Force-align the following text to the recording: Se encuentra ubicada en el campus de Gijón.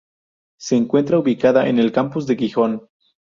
Se 0.59 0.75
encuentra 0.75 1.19
ubicada 1.19 1.69
en 1.69 1.77
el 1.77 1.91
campus 1.91 2.25
de 2.25 2.35
Gijón. 2.35 2.89